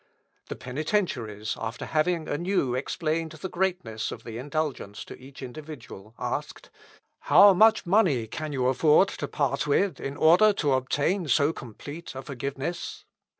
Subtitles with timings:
[0.47, 6.71] The penitentiaries, after having anew explained the greatness of the indulgence to each individual, asked,
[7.19, 12.15] "How much money can you afford to part with, in order to obtain so complete
[12.15, 13.05] a forgiveness?"